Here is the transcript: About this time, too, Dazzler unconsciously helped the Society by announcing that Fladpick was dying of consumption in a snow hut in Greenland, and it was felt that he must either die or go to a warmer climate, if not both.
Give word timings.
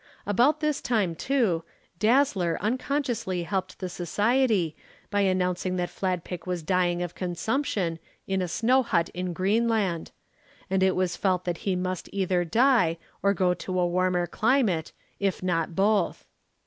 About 0.25 0.61
this 0.61 0.81
time, 0.81 1.13
too, 1.13 1.63
Dazzler 1.99 2.57
unconsciously 2.59 3.43
helped 3.43 3.77
the 3.77 3.87
Society 3.87 4.75
by 5.11 5.21
announcing 5.21 5.75
that 5.75 5.91
Fladpick 5.91 6.47
was 6.47 6.63
dying 6.63 7.03
of 7.03 7.13
consumption 7.13 7.99
in 8.25 8.41
a 8.41 8.47
snow 8.47 8.81
hut 8.81 9.09
in 9.09 9.31
Greenland, 9.31 10.09
and 10.71 10.81
it 10.81 10.95
was 10.95 11.15
felt 11.15 11.45
that 11.45 11.59
he 11.69 11.75
must 11.75 12.09
either 12.11 12.43
die 12.43 12.97
or 13.21 13.35
go 13.35 13.53
to 13.53 13.79
a 13.79 13.85
warmer 13.85 14.25
climate, 14.25 14.91
if 15.19 15.43
not 15.43 15.75
both. 15.75 16.25